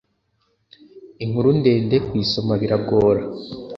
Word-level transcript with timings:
inkuru 1.23 1.49
ndendekuyisoma 1.59 2.53
biragora. 2.61 3.21